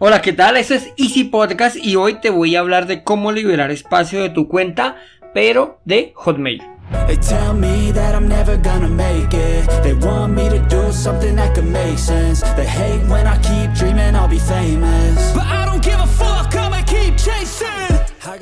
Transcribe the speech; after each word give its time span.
Hola, 0.00 0.22
¿qué 0.22 0.32
tal? 0.32 0.56
Este 0.56 0.74
es 0.74 0.92
Easy 0.96 1.22
Podcast 1.22 1.76
y 1.76 1.94
hoy 1.94 2.14
te 2.14 2.30
voy 2.30 2.56
a 2.56 2.60
hablar 2.60 2.86
de 2.86 3.04
cómo 3.04 3.30
liberar 3.30 3.70
espacio 3.70 4.20
de 4.22 4.30
tu 4.30 4.48
cuenta, 4.48 4.96
pero 5.32 5.78
de 5.84 6.12
Hotmail. 6.16 6.62
They 7.06 7.16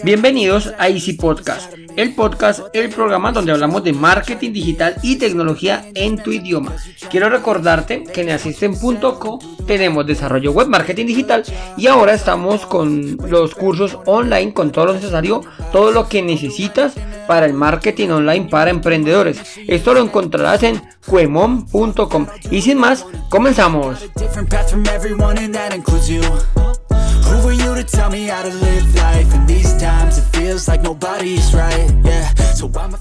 Bienvenidos 0.05 0.73
a 0.79 0.89
Easy 0.89 1.15
Podcast, 1.15 1.73
el 1.97 2.15
podcast, 2.15 2.61
el 2.73 2.91
programa 2.91 3.33
donde 3.33 3.53
hablamos 3.53 3.83
de 3.85 3.93
marketing 3.93 4.53
digital 4.53 4.97
y 5.03 5.17
tecnología 5.17 5.87
en 5.95 6.23
tu 6.23 6.33
idioma. 6.33 6.77
Quiero 7.11 7.29
recordarte 7.29 8.05
que 8.05 8.23
en 8.23 8.31
asisten.co 8.31 9.39
tenemos 9.67 10.07
desarrollo 10.07 10.53
web, 10.53 10.69
marketing 10.69 11.07
digital 11.07 11.45
y 11.77 11.87
ahora 11.87 12.15
estamos 12.15 12.67
con 12.67 13.17
los 13.29 13.55
cursos 13.55 13.99
online 14.07 14.53
con 14.53 14.73
todo 14.73 14.87
lo 14.87 14.95
necesario, 14.95 15.43
todo 15.73 15.91
lo 15.91 16.09
que 16.09 16.23
necesitas 16.23 16.95
para 17.27 17.47
el 17.47 17.55
marketing 17.55 18.09
online 18.11 18.49
para 18.49 18.71
emprendedores. 18.71 19.41
Esto 19.69 19.95
lo 19.95 20.01
encontrarás 20.01 20.63
en 20.63 20.83
cuemon.com. 21.07 22.27
Y 22.51 22.63
sin 22.63 22.79
más, 22.79 23.07
comenzamos. 23.29 23.99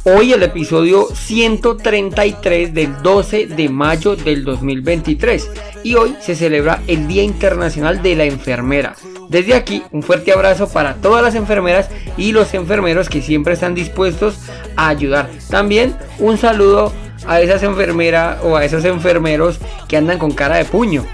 Hoy 0.05 0.34
el 0.34 0.41
episodio 0.41 1.07
133 1.13 2.73
del 2.73 3.02
12 3.04 3.45
de 3.45 3.70
mayo 3.70 4.16
del 4.16 4.44
2023 4.44 5.49
y 5.84 5.94
hoy 5.94 6.16
se 6.20 6.35
celebra 6.35 6.81
el 6.88 7.07
Día 7.07 7.21
Internacional 7.21 8.02
de 8.02 8.16
la 8.16 8.23
Enfermera. 8.26 8.96
Desde 9.29 9.54
aquí 9.54 9.84
un 9.91 10.01
fuerte 10.01 10.32
abrazo 10.32 10.68
para 10.68 10.95
todas 10.95 11.21
las 11.21 11.35
enfermeras 11.35 11.90
y 12.18 12.32
los 12.32 12.51
enfermeros 12.55 13.07
que 13.07 13.21
siempre 13.21 13.54
están 13.54 13.76
dispuestos 13.76 14.40
a 14.76 14.88
ayudar. 14.88 15.29
También 15.49 15.95
un 16.18 16.40
saludo 16.40 16.91
a 17.27 17.40
esas 17.40 17.62
enfermeras 17.62 18.40
o 18.43 18.55
a 18.55 18.66
esos 18.66 18.84
enfermeros 18.85 19.60
que 19.88 19.98
andan 19.98 20.18
con 20.18 20.32
cara 20.32 20.57
de 20.57 20.66
puño 20.66 21.05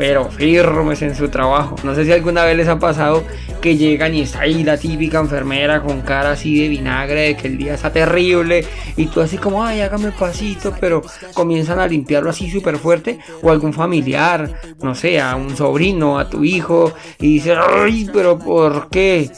pero 0.00 0.30
firmes 0.30 1.02
en 1.02 1.14
su 1.14 1.28
trabajo. 1.28 1.76
No 1.84 1.94
sé 1.94 2.06
si 2.06 2.12
alguna 2.12 2.42
vez 2.46 2.56
les 2.56 2.68
ha 2.68 2.78
pasado 2.78 3.22
que 3.60 3.76
llegan 3.76 4.14
y 4.14 4.22
está 4.22 4.40
ahí 4.40 4.64
la 4.64 4.78
típica 4.78 5.20
enfermera 5.20 5.82
con 5.82 6.00
cara 6.00 6.30
así 6.30 6.58
de 6.58 6.68
vinagre, 6.68 7.20
de 7.20 7.36
que 7.36 7.48
el 7.48 7.58
día 7.58 7.74
está 7.74 7.92
terrible, 7.92 8.64
y 8.96 9.08
tú 9.08 9.20
así 9.20 9.36
como, 9.36 9.62
ay, 9.62 9.82
hágame 9.82 10.10
pasito, 10.12 10.74
pero 10.80 11.02
comienzan 11.34 11.80
a 11.80 11.86
limpiarlo 11.86 12.30
así 12.30 12.50
súper 12.50 12.78
fuerte, 12.78 13.18
o 13.42 13.50
algún 13.50 13.74
familiar, 13.74 14.50
no 14.80 14.94
sé, 14.94 15.20
a 15.20 15.36
un 15.36 15.54
sobrino, 15.54 16.18
a 16.18 16.30
tu 16.30 16.44
hijo, 16.44 16.94
y 17.18 17.34
dices, 17.34 17.58
ay, 17.62 18.08
pero 18.10 18.38
¿por 18.38 18.88
qué? 18.88 19.30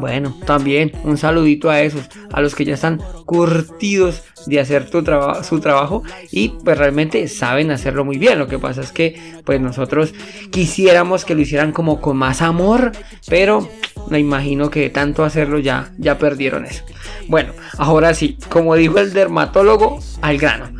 Bueno, 0.00 0.36
también 0.44 0.90
un 1.04 1.16
saludito 1.16 1.70
a 1.70 1.82
esos, 1.82 2.10
a 2.32 2.40
los 2.40 2.56
que 2.56 2.64
ya 2.64 2.74
están 2.74 3.00
curtidos 3.26 4.24
de 4.46 4.60
hacer 4.60 4.90
tu 4.90 5.02
su 5.42 5.60
trabajo 5.60 6.02
y 6.30 6.50
pues 6.50 6.78
realmente 6.78 7.26
saben 7.28 7.70
hacerlo 7.70 8.04
muy 8.04 8.18
bien. 8.18 8.38
Lo 8.38 8.48
que 8.48 8.58
pasa 8.58 8.80
es 8.80 8.92
que 8.92 9.20
pues 9.44 9.60
nosotros 9.60 10.14
quisiéramos 10.50 11.24
que 11.24 11.34
lo 11.34 11.40
hicieran 11.40 11.72
como 11.72 12.00
con 12.00 12.16
más 12.16 12.42
amor, 12.42 12.92
pero 13.28 13.68
me 14.08 14.18
imagino 14.18 14.70
que 14.70 14.90
tanto 14.90 15.24
hacerlo 15.24 15.58
ya, 15.58 15.92
ya 15.98 16.18
perdieron 16.18 16.64
eso. 16.64 16.84
Bueno, 17.28 17.52
ahora 17.78 18.14
sí, 18.14 18.38
como 18.48 18.74
dijo 18.74 18.98
el 18.98 19.12
dermatólogo, 19.12 20.00
al 20.20 20.38
grano. 20.38 20.70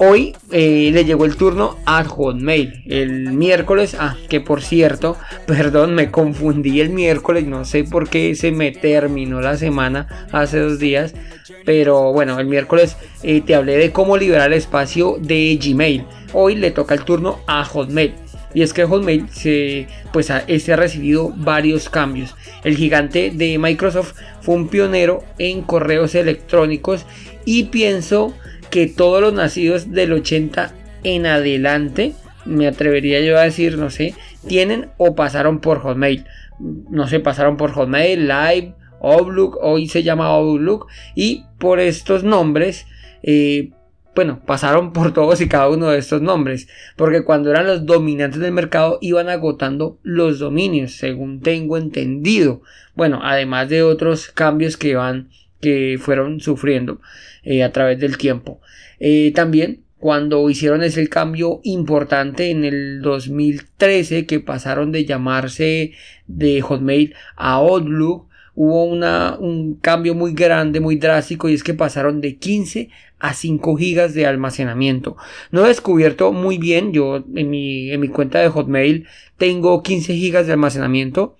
Hoy 0.00 0.36
eh, 0.52 0.90
le 0.92 1.04
llegó 1.04 1.24
el 1.24 1.36
turno 1.36 1.76
a 1.84 2.04
Hotmail. 2.04 2.84
El 2.86 3.32
miércoles, 3.32 3.96
ah, 3.98 4.16
que 4.28 4.40
por 4.40 4.62
cierto, 4.62 5.16
perdón, 5.46 5.94
me 5.94 6.12
confundí 6.12 6.80
el 6.80 6.90
miércoles, 6.90 7.46
no 7.46 7.64
sé 7.64 7.82
por 7.82 8.08
qué 8.08 8.36
se 8.36 8.52
me 8.52 8.70
terminó 8.70 9.40
la 9.40 9.56
semana 9.56 10.28
hace 10.30 10.60
dos 10.60 10.78
días. 10.78 11.14
Pero 11.64 12.12
bueno, 12.12 12.38
el 12.38 12.46
miércoles 12.46 12.96
eh, 13.24 13.40
te 13.40 13.56
hablé 13.56 13.76
de 13.76 13.90
cómo 13.90 14.16
liberar 14.16 14.52
el 14.52 14.58
espacio 14.58 15.16
de 15.20 15.58
Gmail. 15.60 16.04
Hoy 16.32 16.54
le 16.54 16.70
toca 16.70 16.94
el 16.94 17.04
turno 17.04 17.40
a 17.48 17.64
Hotmail. 17.64 18.14
Y 18.54 18.62
es 18.62 18.72
que 18.72 18.84
Hotmail 18.84 19.28
se, 19.30 19.88
pues, 20.12 20.30
ha, 20.30 20.44
este 20.46 20.72
ha 20.72 20.76
recibido 20.76 21.32
varios 21.36 21.88
cambios. 21.88 22.36
El 22.62 22.76
gigante 22.76 23.32
de 23.34 23.58
Microsoft 23.58 24.14
fue 24.42 24.54
un 24.54 24.68
pionero 24.68 25.24
en 25.38 25.62
correos 25.62 26.14
electrónicos 26.14 27.04
y 27.44 27.64
pienso 27.64 28.34
que 28.70 28.86
todos 28.86 29.20
los 29.20 29.32
nacidos 29.32 29.90
del 29.92 30.12
80 30.12 30.72
en 31.04 31.26
adelante, 31.26 32.14
me 32.44 32.66
atrevería 32.66 33.20
yo 33.20 33.38
a 33.38 33.42
decir, 33.42 33.78
no 33.78 33.90
sé, 33.90 34.14
tienen 34.46 34.90
o 34.96 35.14
pasaron 35.14 35.60
por 35.60 35.80
Hotmail. 35.80 36.24
No 36.58 37.06
sé, 37.06 37.20
pasaron 37.20 37.56
por 37.56 37.72
Hotmail, 37.72 38.26
Live, 38.26 38.74
Outlook, 39.00 39.58
hoy 39.60 39.86
se 39.88 40.02
llama 40.02 40.26
Outlook, 40.26 40.86
y 41.14 41.44
por 41.58 41.80
estos 41.80 42.24
nombres, 42.24 42.86
eh, 43.22 43.70
bueno, 44.14 44.40
pasaron 44.44 44.92
por 44.92 45.12
todos 45.14 45.40
y 45.40 45.48
cada 45.48 45.68
uno 45.68 45.88
de 45.88 45.98
estos 45.98 46.20
nombres, 46.20 46.68
porque 46.96 47.22
cuando 47.22 47.50
eran 47.50 47.66
los 47.66 47.86
dominantes 47.86 48.40
del 48.40 48.52
mercado 48.52 48.98
iban 49.00 49.28
agotando 49.28 49.98
los 50.02 50.38
dominios, 50.40 50.92
según 50.92 51.40
tengo 51.40 51.76
entendido. 51.76 52.62
Bueno, 52.94 53.20
además 53.22 53.68
de 53.68 53.84
otros 53.84 54.28
cambios 54.28 54.76
que 54.76 54.96
van 54.96 55.28
que 55.60 55.98
fueron 56.00 56.40
sufriendo 56.40 57.00
eh, 57.42 57.62
a 57.62 57.72
través 57.72 57.98
del 57.98 58.18
tiempo. 58.18 58.60
Eh, 59.00 59.32
también 59.34 59.84
cuando 59.98 60.48
hicieron 60.48 60.82
ese 60.82 61.08
cambio 61.08 61.60
importante 61.64 62.50
en 62.50 62.64
el 62.64 63.02
2013 63.02 64.26
que 64.26 64.38
pasaron 64.40 64.92
de 64.92 65.04
llamarse 65.04 65.92
de 66.26 66.60
Hotmail 66.60 67.14
a 67.36 67.54
Outlook 67.54 68.28
hubo 68.60 68.86
una, 68.86 69.36
un 69.38 69.76
cambio 69.76 70.16
muy 70.16 70.32
grande, 70.32 70.80
muy 70.80 70.96
drástico 70.96 71.48
y 71.48 71.54
es 71.54 71.62
que 71.62 71.74
pasaron 71.74 72.20
de 72.20 72.38
15 72.38 72.90
a 73.20 73.32
5 73.32 73.76
gigas 73.76 74.14
de 74.14 74.26
almacenamiento. 74.26 75.16
No 75.52 75.64
he 75.64 75.68
descubierto 75.68 76.32
muy 76.32 76.58
bien, 76.58 76.92
yo 76.92 77.24
en 77.36 77.50
mi, 77.50 77.92
en 77.92 78.00
mi 78.00 78.08
cuenta 78.08 78.40
de 78.40 78.48
Hotmail 78.48 79.06
tengo 79.36 79.80
15 79.84 80.12
gigas 80.14 80.48
de 80.48 80.54
almacenamiento. 80.54 81.36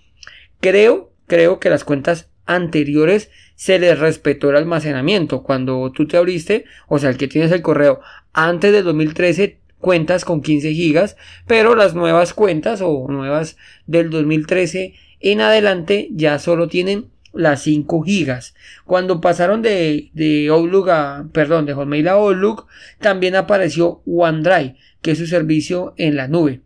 Creo, 0.60 1.12
creo 1.26 1.58
que 1.58 1.70
las 1.70 1.82
cuentas 1.82 2.30
anteriores 2.48 3.30
se 3.54 3.78
les 3.78 3.98
respetó 3.98 4.50
el 4.50 4.56
almacenamiento. 4.56 5.42
Cuando 5.44 5.92
tú 5.92 6.08
te 6.08 6.16
abriste, 6.16 6.64
o 6.88 6.98
sea, 6.98 7.10
el 7.10 7.18
que 7.18 7.28
tienes 7.28 7.52
el 7.52 7.62
correo 7.62 8.00
antes 8.32 8.72
del 8.72 8.84
2013, 8.84 9.58
cuentas 9.78 10.24
con 10.24 10.42
15 10.42 10.72
gigas, 10.72 11.16
pero 11.46 11.76
las 11.76 11.94
nuevas 11.94 12.34
cuentas 12.34 12.80
o 12.82 13.06
nuevas 13.08 13.56
del 13.86 14.10
2013 14.10 14.94
en 15.20 15.40
adelante 15.40 16.08
ya 16.10 16.38
solo 16.38 16.68
tienen 16.68 17.10
las 17.32 17.62
5 17.62 18.02
gigas. 18.02 18.54
Cuando 18.86 19.20
pasaron 19.20 19.62
de, 19.62 20.10
de 20.14 20.48
Outlook 20.48 20.88
a, 20.88 21.28
perdón, 21.32 21.66
de 21.66 21.74
Hotmail 21.74 22.08
a 22.08 22.12
Outlook, 22.12 22.66
también 22.98 23.36
apareció 23.36 24.02
OneDrive, 24.06 24.76
que 25.02 25.12
es 25.12 25.18
su 25.18 25.26
servicio 25.26 25.94
en 25.96 26.16
la 26.16 26.26
nube. 26.26 26.62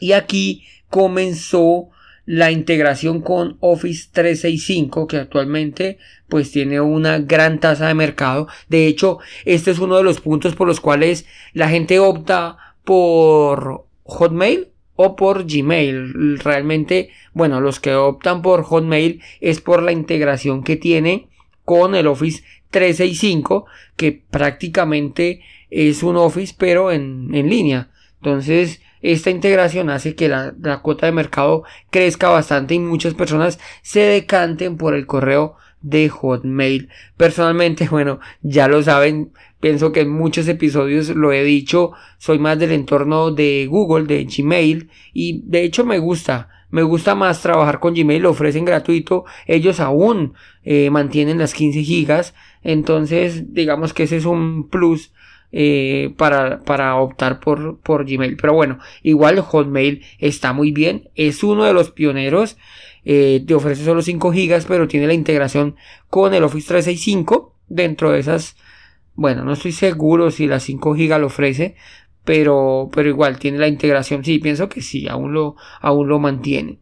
Y 0.00 0.12
aquí 0.12 0.64
comenzó 0.90 1.90
la 2.28 2.50
integración 2.50 3.22
con 3.22 3.56
Office 3.60 4.10
365 4.12 5.06
que 5.06 5.16
actualmente 5.16 5.96
pues 6.28 6.50
tiene 6.50 6.78
una 6.78 7.20
gran 7.20 7.58
tasa 7.58 7.88
de 7.88 7.94
mercado. 7.94 8.48
De 8.68 8.86
hecho, 8.86 9.18
este 9.46 9.70
es 9.70 9.78
uno 9.78 9.96
de 9.96 10.02
los 10.02 10.20
puntos 10.20 10.54
por 10.54 10.66
los 10.66 10.78
cuales 10.78 11.24
la 11.54 11.70
gente 11.70 11.98
opta 12.00 12.58
por 12.84 13.86
Hotmail 14.04 14.68
o 14.94 15.16
por 15.16 15.46
Gmail. 15.46 16.38
Realmente, 16.40 17.08
bueno, 17.32 17.62
los 17.62 17.80
que 17.80 17.94
optan 17.94 18.42
por 18.42 18.62
Hotmail 18.62 19.22
es 19.40 19.62
por 19.62 19.82
la 19.82 19.92
integración 19.92 20.62
que 20.62 20.76
tiene 20.76 21.28
con 21.64 21.94
el 21.94 22.06
Office 22.06 22.44
365 22.68 23.64
que 23.96 24.12
prácticamente 24.12 25.40
es 25.70 26.02
un 26.02 26.18
Office 26.18 26.54
pero 26.58 26.92
en, 26.92 27.34
en 27.34 27.48
línea. 27.48 27.88
Entonces, 28.20 28.82
esta 29.02 29.30
integración 29.30 29.90
hace 29.90 30.14
que 30.14 30.28
la, 30.28 30.54
la, 30.60 30.80
cuota 30.80 31.06
de 31.06 31.12
mercado 31.12 31.64
crezca 31.90 32.28
bastante 32.28 32.74
y 32.74 32.78
muchas 32.78 33.14
personas 33.14 33.58
se 33.82 34.00
decanten 34.00 34.76
por 34.76 34.94
el 34.94 35.06
correo 35.06 35.56
de 35.80 36.08
Hotmail. 36.08 36.88
Personalmente, 37.16 37.88
bueno, 37.90 38.20
ya 38.42 38.68
lo 38.68 38.82
saben, 38.82 39.32
pienso 39.60 39.92
que 39.92 40.00
en 40.00 40.10
muchos 40.10 40.48
episodios 40.48 41.08
lo 41.10 41.32
he 41.32 41.44
dicho, 41.44 41.92
soy 42.18 42.38
más 42.38 42.58
del 42.58 42.72
entorno 42.72 43.30
de 43.30 43.66
Google, 43.68 44.06
de 44.06 44.24
Gmail, 44.24 44.90
y 45.12 45.42
de 45.44 45.64
hecho 45.64 45.84
me 45.84 45.98
gusta. 45.98 46.48
Me 46.70 46.82
gusta 46.82 47.14
más 47.14 47.40
trabajar 47.40 47.80
con 47.80 47.94
Gmail, 47.94 48.22
lo 48.22 48.30
ofrecen 48.30 48.66
gratuito, 48.66 49.24
ellos 49.46 49.80
aún 49.80 50.34
eh, 50.64 50.90
mantienen 50.90 51.38
las 51.38 51.54
15 51.54 51.82
gigas, 51.82 52.34
entonces 52.62 53.54
digamos 53.54 53.94
que 53.94 54.02
ese 54.02 54.18
es 54.18 54.26
un 54.26 54.68
plus 54.68 55.10
eh, 55.52 56.12
para, 56.16 56.60
para 56.60 56.96
optar 56.96 57.40
por, 57.40 57.78
por 57.80 58.04
Gmail. 58.04 58.36
Pero 58.36 58.54
bueno, 58.54 58.78
igual 59.02 59.40
Hotmail 59.40 60.04
está 60.18 60.52
muy 60.52 60.72
bien. 60.72 61.08
Es 61.14 61.42
uno 61.42 61.64
de 61.64 61.72
los 61.72 61.90
pioneros. 61.90 62.56
Eh, 63.04 63.42
te 63.46 63.54
ofrece 63.54 63.84
solo 63.84 64.02
5 64.02 64.32
gigas, 64.32 64.66
pero 64.66 64.88
tiene 64.88 65.06
la 65.06 65.14
integración 65.14 65.76
con 66.10 66.34
el 66.34 66.44
Office 66.44 66.68
365. 66.68 67.54
Dentro 67.68 68.10
de 68.12 68.20
esas, 68.20 68.56
bueno, 69.14 69.44
no 69.44 69.52
estoy 69.52 69.72
seguro 69.72 70.30
si 70.30 70.46
las 70.46 70.62
5 70.64 70.94
gigas 70.94 71.20
lo 71.20 71.26
ofrece. 71.26 71.76
pero, 72.24 72.90
pero 72.92 73.08
igual 73.08 73.38
tiene 73.38 73.58
la 73.58 73.68
integración. 73.68 74.24
Sí, 74.24 74.38
pienso 74.38 74.68
que 74.68 74.82
sí, 74.82 75.08
aún 75.08 75.32
lo, 75.32 75.56
aún 75.80 76.08
lo 76.08 76.18
mantiene. 76.18 76.78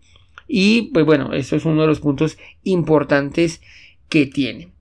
Y 0.49 0.91
pues 0.93 1.07
bueno, 1.07 1.33
eso 1.33 1.57
es 1.57 1.65
uno 1.65 1.83
de 1.83 1.87
los 1.89 2.01
puntos 2.01 2.39
importantes 2.65 3.61
que 4.09 4.27
tiene. 4.27 4.73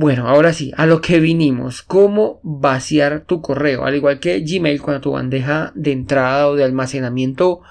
Bueno, 0.00 0.28
ahora 0.28 0.52
sí, 0.52 0.70
a 0.76 0.86
lo 0.86 1.00
que 1.00 1.18
vinimos, 1.18 1.82
cómo 1.82 2.38
vaciar 2.44 3.24
tu 3.26 3.42
correo, 3.42 3.84
al 3.84 3.96
igual 3.96 4.20
que 4.20 4.38
Gmail 4.38 4.80
cuando 4.80 5.00
tu 5.00 5.10
bandeja 5.10 5.72
de 5.74 5.90
entrada 5.90 6.46
o 6.46 6.54
de 6.54 6.62
almacenamiento 6.62 7.62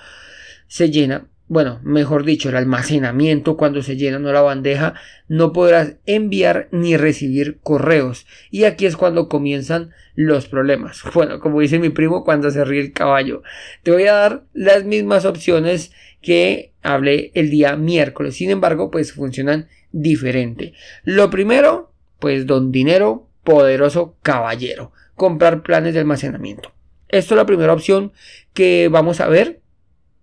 se 0.68 0.92
llena, 0.92 1.30
bueno, 1.48 1.80
mejor 1.84 2.26
dicho, 2.26 2.50
el 2.50 2.58
almacenamiento 2.58 3.56
cuando 3.56 3.82
se 3.82 3.96
llena 3.96 4.20
no 4.20 4.34
la 4.34 4.42
bandeja, 4.42 4.94
no 5.30 5.54
podrás 5.54 5.96
enviar 6.06 6.68
ni 6.74 6.98
recibir 6.98 7.60
correos. 7.64 8.28
Y 8.52 8.66
aquí 8.66 8.86
es 8.86 8.98
cuando 8.98 9.30
comienzan 9.30 9.92
los 10.14 10.50
problemas. 10.50 11.04
Bueno, 11.14 11.40
como 11.40 11.62
dice 11.62 11.80
mi 11.80 11.92
primo 11.92 12.26
cuando 12.26 12.52
se 12.52 12.66
ríe 12.66 12.82
el 12.82 12.92
caballo. 12.92 13.42
Te 13.84 13.92
voy 13.92 14.04
a 14.08 14.14
dar 14.14 14.44
las 14.54 14.84
mismas 14.84 15.24
opciones 15.24 15.94
que 16.22 16.74
hablé 16.84 17.32
el 17.36 17.50
día 17.50 17.78
miércoles. 17.78 18.36
Sin 18.36 18.50
embargo, 18.50 18.92
pues 18.92 19.14
funcionan 19.14 19.70
diferente. 19.94 20.74
Lo 21.06 21.30
primero, 21.30 21.94
pues 22.20 22.46
don 22.46 22.72
dinero, 22.72 23.28
poderoso 23.44 24.16
caballero. 24.22 24.92
Comprar 25.16 25.64
planes 25.64 25.94
de 25.94 26.00
almacenamiento. 26.00 26.72
Esto 27.10 27.34
es 27.34 27.38
la 27.38 27.46
primera 27.46 27.74
opción 27.74 28.12
que 28.54 28.90
vamos 28.90 29.22
a 29.22 29.28
ver 29.28 29.62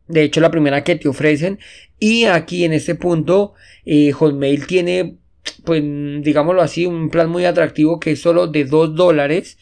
de 0.07 0.23
hecho, 0.23 0.41
la 0.41 0.51
primera 0.51 0.85
que 0.85 0.97
te 0.97 1.09
ofrecen. 1.09 1.59
Y 1.99 2.25
aquí 2.25 2.65
en 2.65 2.73
este 2.73 2.95
punto, 2.95 3.55
eh, 3.85 4.13
Hotmail 4.13 4.67
tiene, 4.67 5.17
pues, 5.65 5.83
digámoslo 5.83 6.63
así, 6.63 6.87
un 6.87 7.11
plan 7.11 7.31
muy 7.31 7.45
atractivo 7.45 8.01
que 8.01 8.13
es 8.13 8.21
solo 8.21 8.47
de 8.47 8.65
2 8.65 8.95
dólares. 8.95 9.59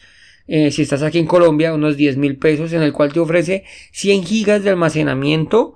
Eh, 0.47 0.71
si 0.71 0.81
estás 0.81 1.03
aquí 1.03 1.19
en 1.19 1.25
Colombia, 1.25 1.73
unos 1.73 1.95
10 1.95 2.17
mil 2.17 2.37
pesos, 2.37 2.73
en 2.73 2.81
el 2.81 2.91
cual 2.91 3.13
te 3.13 3.19
ofrece 3.19 3.63
100 3.91 4.23
gigas 4.25 4.63
de 4.63 4.71
almacenamiento. 4.71 5.75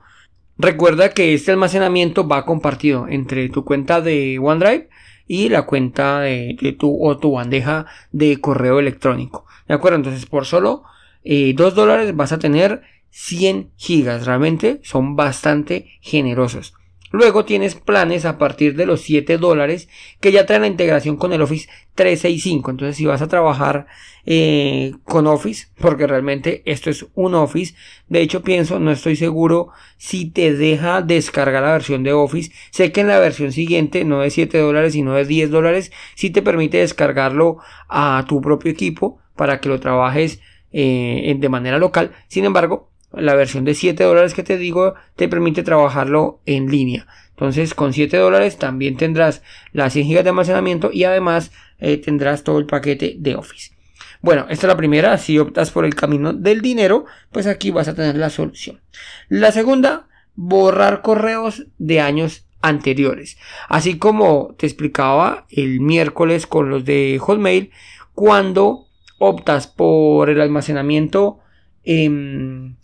Recuerda 0.58 1.14
que 1.14 1.34
este 1.34 1.52
almacenamiento 1.52 2.28
va 2.28 2.46
compartido 2.46 3.08
entre 3.08 3.48
tu 3.50 3.64
cuenta 3.64 4.02
de 4.02 4.40
OneDrive 4.40 4.90
y 5.28 5.50
la 5.50 5.66
cuenta 5.66 6.22
de, 6.22 6.76
tu 6.80 7.06
o 7.06 7.18
tu 7.18 7.34
bandeja 7.34 7.86
de 8.12 8.40
correo 8.40 8.80
electrónico. 8.80 9.46
¿De 9.68 9.74
acuerdo? 9.74 9.98
Entonces, 9.98 10.26
por 10.26 10.46
solo 10.46 10.84
2 11.24 11.24
eh, 11.24 11.54
dólares 11.54 12.16
vas 12.16 12.32
a 12.32 12.40
tener 12.40 12.82
100 13.10 13.72
gigas. 13.76 14.26
Realmente 14.26 14.80
son 14.84 15.16
bastante 15.16 15.92
generosos. 16.02 16.74
Luego 17.12 17.46
tienes 17.46 17.76
planes 17.76 18.26
a 18.26 18.38
partir 18.38 18.76
de 18.76 18.86
los 18.86 19.02
7 19.02 19.38
dólares 19.38 19.88
que 20.20 20.32
ya 20.32 20.46
traen 20.46 20.64
la 20.64 20.68
integración 20.68 21.18
con 21.18 21.34
el 21.34 21.42
Office 21.42 21.70
365. 21.96 22.72
Entonces 22.72 22.98
si 22.98 23.06
vas 23.06 23.22
a 23.22 23.28
trabajar 23.28 23.88
eh, 24.26 24.94
con 25.04 25.26
Office, 25.28 25.68
porque 25.80 26.06
realmente 26.06 26.62
esto 26.66 26.90
es 26.90 27.06
un 27.16 27.36
Office, 27.36 27.76
de 28.10 28.22
hecho 28.22 28.42
pienso, 28.42 28.80
no 28.80 28.92
estoy 28.92 29.16
seguro 29.16 29.70
si 29.98 30.30
te 30.30 30.54
deja 30.54 31.02
descargar 31.02 31.64
la 31.64 31.72
versión 31.72 32.04
de 32.04 32.14
Office. 32.14 32.52
Sé 32.72 32.92
que 32.92 33.02
en 33.02 33.08
la 33.08 33.20
versión 33.20 33.52
siguiente, 33.52 34.04
no 34.04 34.20
de 34.20 34.30
7 34.30 34.58
dólares, 34.58 34.94
sino 34.94 35.14
de 35.14 35.26
10 35.26 35.50
dólares, 35.50 35.92
si 36.16 36.30
te 36.30 36.42
permite 36.42 36.78
descargarlo 36.80 37.58
a 37.88 38.26
tu 38.28 38.42
propio 38.42 38.72
equipo 38.72 39.20
para 39.36 39.62
que 39.62 39.70
lo 39.70 39.80
trabajes 39.80 40.42
eh, 40.74 41.36
de 41.40 41.50
manera 41.50 41.78
local. 41.78 42.12
Sin 42.28 42.44
embargo, 42.44 42.90
la 43.20 43.36
versión 43.36 43.66
de 43.66 43.74
7 43.74 44.04
dólares 44.04 44.34
que 44.34 44.44
te 44.44 44.58
digo 44.58 44.96
te 45.16 45.28
permite 45.28 45.64
trabajarlo 45.64 46.40
en 46.46 46.70
línea. 46.72 47.08
Entonces 47.32 47.74
con 47.74 47.94
7 47.94 48.18
dólares 48.18 48.58
también 48.58 48.98
tendrás 48.98 49.44
las 49.72 49.94
100 49.94 50.10
GB 50.10 50.24
de 50.24 50.30
almacenamiento 50.30 50.90
y 50.92 51.04
además 51.04 51.52
eh, 51.80 51.98
tendrás 51.98 52.44
todo 52.44 52.60
el 52.60 52.66
paquete 52.66 53.16
de 53.18 53.36
Office. 53.36 53.72
Bueno, 54.22 54.48
esta 54.50 54.66
es 54.66 54.70
la 54.70 54.78
primera. 54.78 55.18
Si 55.18 55.38
optas 55.38 55.72
por 55.72 55.86
el 55.86 55.96
camino 55.96 56.34
del 56.34 56.62
dinero, 56.62 57.06
pues 57.32 57.48
aquí 57.48 57.72
vas 57.72 57.88
a 57.88 57.96
tener 57.96 58.16
la 58.16 58.30
solución. 58.30 58.82
La 59.30 59.52
segunda, 59.52 60.08
borrar 60.36 61.02
correos 61.02 61.68
de 61.78 62.02
años 62.02 62.48
anteriores. 62.62 63.38
Así 63.70 63.98
como 63.98 64.56
te 64.58 64.66
explicaba 64.66 65.46
el 65.50 65.80
miércoles 65.80 66.48
con 66.48 66.70
los 66.70 66.86
de 66.86 67.20
Hotmail, 67.20 67.72
cuando 68.14 68.88
optas 69.20 69.68
por 69.68 70.30
el 70.30 70.42
almacenamiento 70.42 71.40
en 71.84 72.77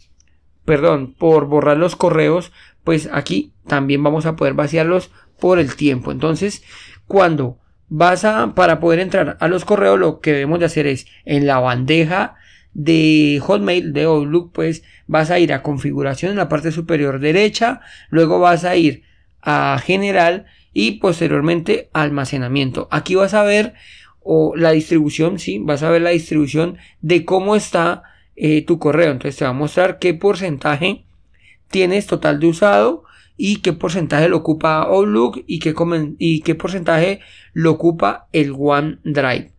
perdón, 0.66 1.14
por 1.14 1.46
borrar 1.48 1.78
los 1.78 1.96
correos, 1.96 2.52
pues 2.84 3.10
aquí 3.12 3.54
también 3.68 4.04
vamos 4.04 4.26
a 4.26 4.36
poder 4.36 4.54
vaciarlos 4.54 5.12
por 5.40 5.60
el 5.60 5.76
tiempo. 5.76 6.12
Entonces, 6.12 6.64
cuando 7.08 7.58
vas 7.90 8.26
a, 8.26 8.56
para 8.56 8.80
poder 8.80 9.00
entrar 9.00 9.38
a 9.40 9.48
los 9.48 9.66
correos, 9.66 10.00
lo 10.00 10.20
que 10.20 10.32
debemos 10.32 10.60
de 10.60 10.66
hacer 10.66 10.88
es 10.88 11.06
en 11.26 11.46
la 11.46 11.60
bandeja 11.60 12.36
de 12.74 13.40
Hotmail 13.42 13.94
de 13.94 14.04
Outlook, 14.04 14.52
pues 14.52 14.84
vas 15.06 15.32
a 15.32 15.40
ir 15.40 15.54
a 15.54 15.62
configuración 15.62 16.32
en 16.32 16.38
la 16.38 16.50
parte 16.50 16.72
superior 16.72 17.20
derecha, 17.20 17.82
luego 18.10 18.40
vas 18.40 18.64
a 18.64 18.76
ir 18.76 19.04
a 19.42 19.80
general 19.84 20.46
y 20.74 20.94
posteriormente 20.94 21.90
almacenamiento. 21.94 22.88
Aquí 22.90 23.16
vas 23.16 23.34
a 23.34 23.44
ver 23.44 23.74
o 24.22 24.56
la 24.56 24.72
distribución, 24.72 25.38
sí, 25.38 25.60
vas 25.60 25.84
a 25.84 25.90
ver 25.90 26.02
la 26.02 26.12
distribución 26.12 26.78
de 27.02 27.26
cómo 27.26 27.56
está 27.56 28.04
eh, 28.36 28.66
tu 28.66 28.80
correo. 28.80 29.12
Entonces 29.12 29.38
te 29.38 29.46
va 29.46 29.52
a 29.52 29.54
mostrar 29.54 30.00
qué 30.00 30.14
porcentaje 30.14 31.04
tienes 31.70 32.08
total 32.08 32.40
de 32.40 32.48
usado 32.48 33.04
y 33.36 33.58
qué 33.58 33.74
porcentaje 33.74 34.30
lo 34.30 34.38
ocupa 34.38 34.84
Outlook 34.84 35.44
y 35.48 35.60
qué, 35.60 35.74
y 36.20 36.42
qué 36.42 36.56
porcentaje 36.56 37.20
lo 37.54 37.72
ocupa 37.72 38.28
el 38.32 38.54
OneDrive. 38.58 39.52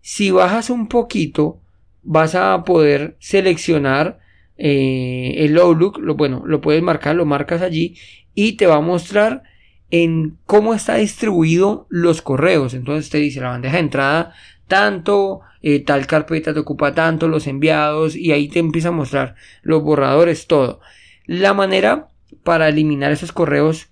Si 0.00 0.30
bajas 0.30 0.70
un 0.70 0.88
poquito, 0.88 1.58
vas 2.02 2.34
a 2.34 2.62
poder 2.64 3.16
seleccionar 3.18 4.20
eh, 4.58 5.34
el 5.38 5.58
Outlook. 5.58 5.98
Lo, 5.98 6.14
bueno, 6.14 6.42
lo 6.46 6.60
puedes 6.60 6.82
marcar, 6.82 7.16
lo 7.16 7.26
marcas 7.26 7.62
allí 7.62 7.96
y 8.34 8.52
te 8.52 8.66
va 8.66 8.76
a 8.76 8.80
mostrar 8.80 9.42
en 9.90 10.36
cómo 10.46 10.74
está 10.74 10.96
distribuido 10.96 11.86
los 11.88 12.22
correos. 12.22 12.74
Entonces 12.74 13.10
te 13.10 13.18
dice 13.18 13.40
la 13.40 13.50
bandeja 13.50 13.76
de 13.76 13.82
entrada 13.82 14.34
tanto, 14.66 15.40
eh, 15.62 15.80
tal 15.80 16.06
carpeta 16.06 16.52
te 16.52 16.60
ocupa 16.60 16.94
tanto, 16.94 17.28
los 17.28 17.46
enviados 17.46 18.16
y 18.16 18.32
ahí 18.32 18.48
te 18.48 18.58
empieza 18.58 18.88
a 18.88 18.92
mostrar 18.92 19.34
los 19.62 19.82
borradores, 19.82 20.46
todo. 20.46 20.80
La 21.26 21.54
manera 21.54 22.08
para 22.42 22.68
eliminar 22.68 23.12
esos 23.12 23.32
correos 23.32 23.88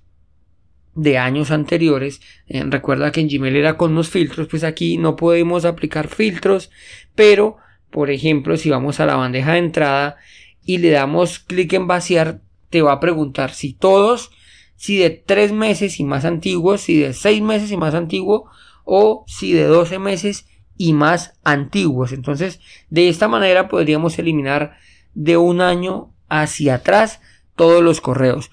de 0.94 1.18
años 1.18 1.50
anteriores, 1.50 2.20
eh, 2.46 2.62
recuerda 2.66 3.10
que 3.10 3.20
en 3.20 3.28
Gmail 3.28 3.56
era 3.56 3.76
con 3.76 3.94
los 3.94 4.10
filtros, 4.10 4.46
pues 4.46 4.62
aquí 4.62 4.96
no 4.96 5.16
podemos 5.16 5.64
aplicar 5.64 6.08
filtros, 6.08 6.70
pero 7.16 7.56
por 7.90 8.10
ejemplo 8.10 8.56
si 8.56 8.70
vamos 8.70 9.00
a 9.00 9.06
la 9.06 9.16
bandeja 9.16 9.52
de 9.52 9.58
entrada 9.58 10.16
y 10.64 10.78
le 10.78 10.90
damos 10.90 11.40
clic 11.40 11.72
en 11.72 11.88
vaciar, 11.88 12.40
te 12.70 12.82
va 12.82 12.92
a 12.92 13.00
preguntar 13.00 13.52
si 13.52 13.72
todos, 13.72 14.30
si 14.76 14.98
de 14.98 15.10
tres 15.10 15.52
meses 15.52 15.98
y 15.98 16.04
más 16.04 16.24
antiguos, 16.24 16.82
si 16.82 17.00
de 17.00 17.12
seis 17.12 17.42
meses 17.42 17.72
y 17.72 17.76
más 17.76 17.94
antiguo 17.94 18.50
o 18.84 19.24
si 19.26 19.52
de 19.52 19.64
12 19.64 19.98
meses 19.98 20.46
y 20.76 20.92
más 20.92 21.34
antiguos. 21.44 22.12
Entonces, 22.12 22.60
de 22.90 23.08
esta 23.08 23.28
manera 23.28 23.68
podríamos 23.68 24.18
eliminar 24.18 24.76
de 25.14 25.36
un 25.36 25.60
año 25.60 26.12
hacia 26.28 26.76
atrás 26.76 27.20
todos 27.56 27.82
los 27.82 28.00
correos. 28.00 28.50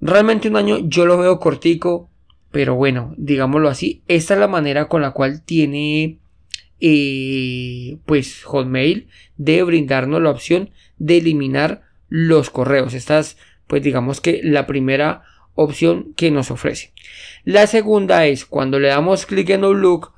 Realmente 0.00 0.48
un 0.48 0.56
año 0.56 0.78
yo 0.78 1.06
lo 1.06 1.18
veo 1.18 1.38
cortico, 1.38 2.10
pero 2.50 2.74
bueno, 2.74 3.14
digámoslo 3.16 3.68
así, 3.68 4.02
esta 4.08 4.34
es 4.34 4.40
la 4.40 4.48
manera 4.48 4.88
con 4.88 5.02
la 5.02 5.12
cual 5.12 5.42
tiene 5.42 6.18
eh, 6.80 7.98
pues 8.06 8.42
Hotmail 8.44 9.08
de 9.36 9.62
brindarnos 9.62 10.22
la 10.22 10.30
opción 10.30 10.70
de 10.98 11.18
eliminar 11.18 11.82
los 12.08 12.50
correos. 12.50 12.94
Esta 12.94 13.18
es 13.18 13.36
pues 13.70 13.84
digamos 13.84 14.20
que 14.20 14.40
la 14.42 14.66
primera 14.66 15.22
opción 15.54 16.12
que 16.16 16.32
nos 16.32 16.50
ofrece. 16.50 16.92
La 17.44 17.68
segunda 17.68 18.26
es 18.26 18.44
cuando 18.44 18.80
le 18.80 18.88
damos 18.88 19.26
clic 19.26 19.50
en 19.50 19.62
Outlook, 19.62 20.12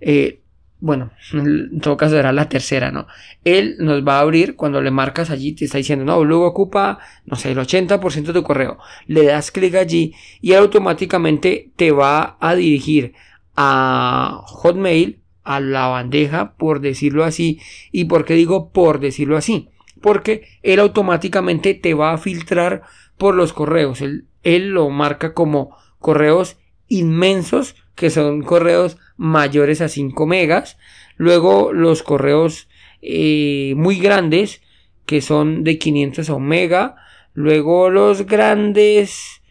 eh, 0.00 0.41
bueno, 0.82 1.12
en 1.32 1.78
todo 1.78 1.96
caso 1.96 2.16
será 2.16 2.32
la 2.32 2.48
tercera, 2.48 2.90
¿no? 2.90 3.06
Él 3.44 3.76
nos 3.78 4.04
va 4.04 4.16
a 4.16 4.22
abrir 4.22 4.56
cuando 4.56 4.82
le 4.82 4.90
marcas 4.90 5.30
allí, 5.30 5.52
te 5.52 5.64
está 5.64 5.78
diciendo, 5.78 6.04
no, 6.04 6.24
luego 6.24 6.44
ocupa, 6.44 6.98
no 7.24 7.36
sé, 7.36 7.52
el 7.52 7.58
80% 7.58 8.24
de 8.24 8.32
tu 8.32 8.42
correo. 8.42 8.78
Le 9.06 9.24
das 9.24 9.52
clic 9.52 9.76
allí 9.76 10.12
y 10.40 10.54
automáticamente 10.54 11.70
te 11.76 11.92
va 11.92 12.36
a 12.40 12.56
dirigir 12.56 13.14
a 13.54 14.42
Hotmail, 14.44 15.20
a 15.44 15.60
la 15.60 15.86
bandeja, 15.86 16.54
por 16.54 16.80
decirlo 16.80 17.22
así. 17.22 17.60
¿Y 17.92 18.06
por 18.06 18.24
qué 18.24 18.34
digo 18.34 18.70
por 18.70 18.98
decirlo 18.98 19.36
así? 19.36 19.68
Porque 20.00 20.48
él 20.64 20.80
automáticamente 20.80 21.74
te 21.74 21.94
va 21.94 22.12
a 22.12 22.18
filtrar 22.18 22.82
por 23.18 23.36
los 23.36 23.52
correos. 23.52 24.00
Él, 24.00 24.26
él 24.42 24.70
lo 24.70 24.90
marca 24.90 25.32
como 25.32 25.76
correos 26.00 26.56
inmensos, 26.88 27.76
que 27.94 28.10
son 28.10 28.42
correos 28.42 28.98
mayores 29.16 29.80
a 29.80 29.88
5 29.88 30.26
megas. 30.26 30.78
Luego 31.16 31.72
los 31.72 32.02
correos 32.02 32.68
eh, 33.00 33.74
muy 33.76 33.98
grandes 33.98 34.62
que 35.06 35.20
son 35.20 35.64
de 35.64 35.78
500 35.78 36.30
a 36.30 36.34
1 36.34 36.46
mega. 36.46 36.96
Luego 37.34 37.90
los 37.90 38.26
grandes, 38.26 39.42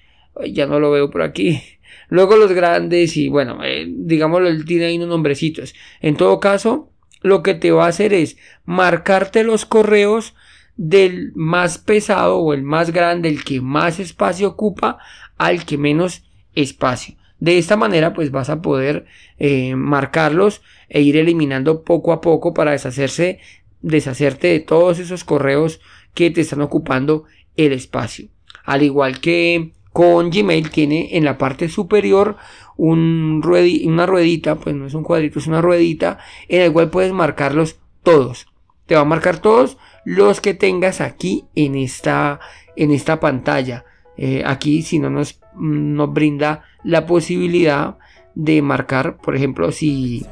ya 0.48 0.66
no 0.66 0.80
lo 0.80 0.92
veo 0.92 1.10
por 1.10 1.22
aquí. 1.22 1.62
Luego 2.10 2.36
los 2.36 2.52
grandes 2.52 3.16
y 3.16 3.30
bueno, 3.30 3.64
eh, 3.64 3.86
digámoslo, 3.88 4.48
él 4.48 4.66
tiene 4.66 4.86
ahí 4.86 4.98
unos 4.98 5.10
nombrecitos. 5.10 5.74
En 6.02 6.18
todo 6.18 6.40
caso, 6.40 6.92
lo 7.22 7.44
que 7.44 7.54
te 7.54 7.72
va 7.72 7.86
a 7.86 7.90
hacer 7.90 8.14
es 8.14 8.38
marcarte 8.66 9.44
los 9.44 9.66
correos 9.66 10.34
del 10.76 11.32
más 11.36 11.78
pesado 11.78 12.40
o 12.40 12.54
el 12.54 12.64
más 12.64 12.92
grande, 12.92 13.30
el 13.30 13.44
que 13.44 13.62
más 13.62 14.00
espacio 14.00 14.48
ocupa, 14.50 14.98
al 15.38 15.66
que 15.66 15.78
menos 15.78 16.24
espacio. 16.56 17.16
De 17.42 17.58
esta 17.58 17.76
manera 17.76 18.14
pues 18.14 18.30
vas 18.30 18.52
a 18.52 18.62
poder 18.62 19.08
eh, 19.40 19.76
marcarlos 19.76 20.62
e 20.90 21.02
ir 21.02 21.18
eliminando 21.18 21.84
poco 21.84 22.14
a 22.14 22.22
poco 22.22 22.54
para 22.54 22.72
deshacerse, 22.72 23.40
deshacerte 23.82 24.48
de 24.48 24.60
todos 24.60 25.00
esos 25.00 25.24
correos 25.24 25.82
que 26.14 26.30
te 26.30 26.42
están 26.42 26.62
ocupando 26.62 27.24
el 27.58 27.74
espacio. 27.74 28.28
Al 28.64 28.84
igual 28.84 29.20
que 29.20 29.74
con 29.92 30.30
Gmail 30.30 30.70
tiene 30.70 31.18
en 31.18 31.26
la 31.26 31.40
parte 31.40 31.68
superior 31.68 32.38
un 32.78 33.42
una 33.44 34.06
ruedita, 34.06 34.56
pues 34.56 34.76
no 34.76 34.86
es 34.86 34.94
un 34.94 35.04
cuadrito, 35.04 35.40
es 35.40 35.48
una 35.48 35.62
ruedita 35.62 36.20
en 36.48 36.62
el 36.62 36.72
cual 36.72 36.92
puedes 36.92 37.12
marcarlos 37.12 37.80
todos. 38.04 38.46
Te 38.86 38.94
va 38.94 39.02
a 39.02 39.06
marcar 39.06 39.40
todos 39.40 39.78
los 40.06 40.42
que 40.42 40.54
tengas 40.54 41.02
aquí 41.02 41.46
en 41.56 41.76
esta, 41.76 42.40
en 42.76 42.92
esta 42.92 43.20
pantalla. 43.20 43.86
Eh, 44.24 44.44
aquí 44.46 44.84
si 44.84 45.00
no 45.00 45.10
nos, 45.10 45.40
nos 45.56 46.14
brinda 46.14 46.62
la 46.84 47.08
posibilidad 47.08 47.98
de 48.36 48.62
marcar, 48.62 49.18
por 49.18 49.36
ejemplo, 49.36 49.72
si, 49.72 50.28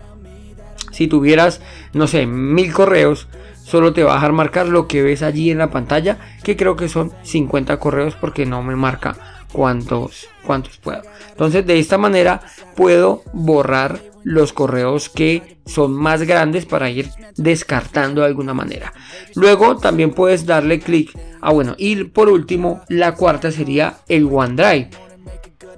si 0.91 1.07
tuvieras, 1.07 1.59
no 1.93 2.05
sé, 2.05 2.27
mil 2.27 2.71
correos, 2.71 3.27
solo 3.63 3.91
te 3.91 4.03
va 4.03 4.11
a 4.11 4.15
dejar 4.17 4.31
marcar 4.31 4.67
lo 4.67 4.87
que 4.87 5.01
ves 5.01 5.23
allí 5.23 5.49
en 5.49 5.57
la 5.57 5.71
pantalla, 5.71 6.19
que 6.43 6.55
creo 6.55 6.75
que 6.75 6.87
son 6.87 7.11
50 7.23 7.79
correos 7.79 8.13
porque 8.13 8.45
no 8.45 8.61
me 8.61 8.75
marca 8.75 9.15
cuántos, 9.51 10.27
cuántos 10.45 10.77
puedo. 10.77 11.01
Entonces 11.31 11.65
de 11.65 11.79
esta 11.79 11.97
manera 11.97 12.41
puedo 12.75 13.23
borrar 13.33 13.99
los 14.23 14.53
correos 14.53 15.09
que 15.09 15.57
son 15.65 15.93
más 15.93 16.23
grandes 16.23 16.65
para 16.65 16.89
ir 16.89 17.09
descartando 17.37 18.21
de 18.21 18.27
alguna 18.27 18.53
manera. 18.53 18.93
Luego 19.35 19.77
también 19.77 20.11
puedes 20.11 20.45
darle 20.45 20.79
clic 20.79 21.17
a 21.41 21.51
bueno 21.51 21.75
y 21.77 22.03
por 22.05 22.29
último 22.29 22.81
la 22.89 23.15
cuarta 23.15 23.51
sería 23.51 23.97
el 24.07 24.25
OneDrive. 24.25 24.89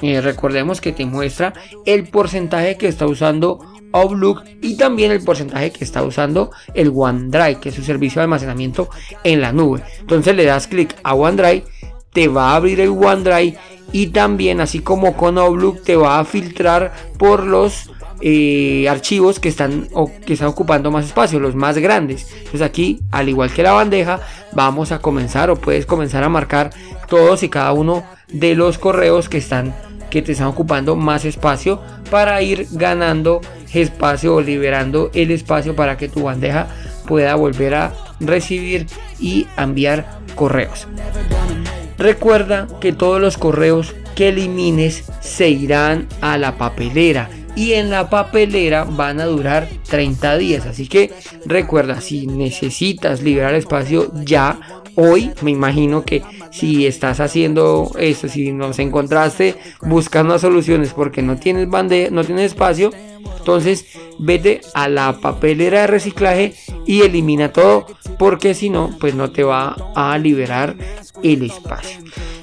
Eh, 0.02 0.20
recordemos 0.22 0.82
que 0.82 0.94
te 0.94 1.06
muestra 1.06 1.54
el 1.86 2.08
porcentaje 2.08 2.76
que 2.76 2.88
está 2.88 3.06
usando 3.06 3.60
Outlook 3.94 4.44
y 4.62 4.76
también 4.76 5.12
el 5.12 5.24
porcentaje 5.24 5.72
que 5.72 5.84
está 5.84 6.02
usando 6.04 6.52
el 6.74 6.92
OneDrive, 6.96 7.60
que 7.60 7.70
es 7.70 7.76
su 7.76 7.84
servicio 7.84 8.20
de 8.20 8.24
almacenamiento 8.24 8.90
en 9.24 9.42
la 9.42 9.52
nube. 9.52 9.84
Entonces 10.00 10.36
le 10.36 10.46
das 10.46 10.68
clic 10.68 10.96
a 11.04 11.14
OneDrive, 11.14 11.66
te 12.12 12.28
va 12.28 12.52
a 12.52 12.56
abrir 12.56 12.80
el 12.80 12.90
OneDrive 12.90 13.58
y 13.92 14.08
también 14.08 14.62
así 14.62 14.80
como 14.80 15.16
con 15.18 15.38
Outlook 15.38 15.84
te 15.84 15.96
va 15.96 16.20
a 16.20 16.26
filtrar 16.26 16.94
por 17.18 17.46
los 17.46 17.92
eh, 18.22 18.88
archivos 18.90 19.40
que 19.40 19.50
están, 19.50 19.88
o, 19.94 20.12
que 20.26 20.34
están 20.34 20.50
ocupando 20.50 20.92
más 20.92 21.06
espacio, 21.06 21.40
los 21.40 21.56
más 21.56 21.78
grandes. 21.78 22.28
Entonces 22.38 22.62
aquí, 22.62 23.00
al 23.12 23.30
igual 23.30 23.52
que 23.52 23.64
la 23.64 23.74
bandeja, 23.74 24.20
vamos 24.54 24.92
a 24.92 25.00
comenzar 25.00 25.50
o 25.50 25.56
puedes 25.56 25.86
comenzar 25.86 26.24
a 26.24 26.30
marcar 26.30 26.72
todos 27.08 27.44
y 27.44 27.50
cada 27.50 27.74
uno 27.74 28.04
de 28.32 28.56
los 28.56 28.78
correos 28.78 29.30
que 29.30 29.38
están 29.38 29.74
que 30.10 30.22
te 30.22 30.34
están 30.34 30.48
ocupando 30.48 30.98
más 30.98 31.24
espacio 31.24 31.82
para 32.12 32.42
ir 32.42 32.68
ganando 32.72 33.40
espacio 33.74 34.36
o 34.36 34.42
liberando 34.42 35.10
el 35.14 35.32
espacio 35.32 35.74
para 35.74 35.98
que 35.98 36.10
tu 36.10 36.24
bandeja 36.24 36.68
pueda 37.08 37.34
volver 37.36 37.76
a 37.76 37.94
recibir 38.20 38.88
y 39.20 39.48
enviar 39.58 40.20
correos. 40.36 40.88
Recuerda 41.98 42.68
que 42.80 42.92
todos 42.92 43.22
los 43.22 43.38
correos 43.38 43.96
que 44.16 44.30
elimines 44.30 45.06
se 45.22 45.50
irán 45.50 46.08
a 46.20 46.38
la 46.38 46.58
papelera 46.58 47.30
y 47.56 47.74
en 47.74 47.90
la 47.90 48.10
papelera 48.10 48.84
van 48.86 49.20
a 49.20 49.26
durar 49.26 49.68
30 49.90 50.38
días. 50.38 50.66
Así 50.66 50.88
que 50.88 51.12
recuerda, 51.46 52.02
si 52.02 52.28
necesitas 52.28 53.22
liberar 53.22 53.56
espacio 53.56 54.12
ya, 54.24 54.60
hoy 54.96 55.32
me 55.42 55.52
imagino 55.52 56.04
que 56.04 56.24
si 56.52 56.86
estás 56.86 57.20
haciendo 57.20 57.92
eso, 57.98 58.28
si 58.28 58.52
nos 58.52 58.80
encontraste 58.80 59.56
buscando 59.82 60.38
soluciones 60.38 60.94
porque 60.94 61.22
no 61.22 61.38
tienes 61.38 61.70
bande 61.70 62.10
no 62.12 62.24
tienes 62.24 62.52
espacio, 62.52 62.92
entonces 63.38 63.86
vete 64.20 64.62
a 64.74 64.88
la 64.88 65.20
papelera 65.20 65.82
de 65.82 65.88
reciclaje 65.88 66.54
y 66.86 67.02
elimina 67.02 67.52
todo 67.52 67.86
porque 68.20 68.54
si 68.54 68.70
no, 68.70 68.96
pues 69.00 69.16
no 69.16 69.32
te 69.32 69.44
va 69.44 69.76
a 69.96 70.18
liberar 70.18 70.76
el 71.24 71.44
espacio. 71.44 72.00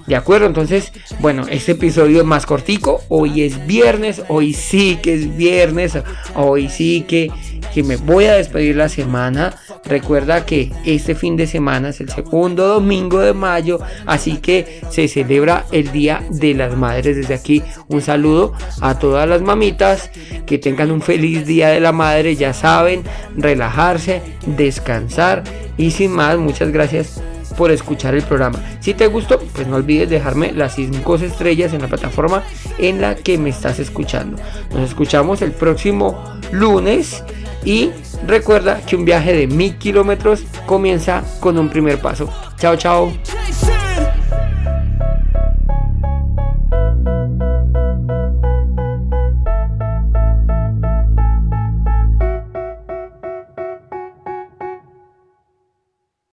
¿De 0.08 0.16
acuerdo? 0.16 0.46
Entonces, 0.46 0.90
bueno, 1.20 1.44
este 1.50 1.72
episodio 1.72 2.20
es 2.20 2.24
más 2.24 2.46
cortico. 2.46 3.02
Hoy 3.08 3.42
es 3.42 3.66
viernes, 3.66 4.22
hoy 4.28 4.54
sí 4.54 4.98
que 5.02 5.12
es 5.12 5.36
viernes, 5.36 5.98
hoy 6.34 6.70
sí 6.70 7.04
que, 7.06 7.30
que 7.74 7.82
me 7.82 7.96
voy 7.96 8.24
a 8.24 8.32
despedir 8.36 8.76
la 8.76 8.88
semana. 8.88 9.54
Recuerda 9.84 10.46
que 10.46 10.72
este 10.86 11.14
fin 11.14 11.36
de 11.36 11.46
semana 11.46 11.90
es 11.90 12.00
el 12.00 12.08
segundo 12.08 12.66
domingo 12.66 13.20
de 13.20 13.34
mayo, 13.34 13.80
así 14.06 14.38
que 14.38 14.80
se 14.88 15.08
celebra 15.08 15.66
el 15.72 15.92
Día 15.92 16.24
de 16.30 16.54
las 16.54 16.74
Madres. 16.74 17.14
Desde 17.14 17.34
aquí 17.34 17.62
un 17.88 18.00
saludo 18.00 18.54
a 18.80 18.98
todas 18.98 19.28
las 19.28 19.42
mamitas, 19.42 20.10
que 20.46 20.56
tengan 20.56 20.90
un 20.90 21.02
feliz 21.02 21.44
Día 21.44 21.68
de 21.68 21.80
la 21.80 21.92
Madre, 21.92 22.34
ya 22.34 22.54
saben, 22.54 23.02
relajarse, 23.36 24.22
descansar 24.46 25.44
y 25.76 25.90
sin 25.90 26.12
más, 26.12 26.38
muchas 26.38 26.72
gracias 26.72 27.20
por 27.58 27.72
escuchar 27.72 28.14
el 28.14 28.22
programa. 28.22 28.60
Si 28.80 28.94
te 28.94 29.08
gustó, 29.08 29.40
pues 29.40 29.66
no 29.66 29.76
olvides 29.76 30.08
dejarme 30.08 30.52
las 30.52 30.76
5 30.76 31.16
estrellas 31.16 31.74
en 31.74 31.82
la 31.82 31.88
plataforma 31.88 32.44
en 32.78 33.00
la 33.00 33.16
que 33.16 33.36
me 33.36 33.50
estás 33.50 33.80
escuchando. 33.80 34.40
Nos 34.72 34.88
escuchamos 34.88 35.42
el 35.42 35.50
próximo 35.50 36.22
lunes 36.52 37.24
y 37.64 37.90
recuerda 38.26 38.80
que 38.86 38.94
un 38.94 39.04
viaje 39.04 39.32
de 39.32 39.48
mil 39.48 39.76
kilómetros 39.76 40.44
comienza 40.66 41.24
con 41.40 41.58
un 41.58 41.68
primer 41.68 41.98
paso. 41.98 42.30
Chao, 42.56 42.76
chao. 42.76 43.12